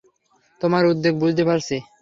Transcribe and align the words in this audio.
তোমার 0.61 0.83
উদ্বেগ 0.85 1.13
বুঝতে 1.19 1.43
পারছি। 1.45 1.75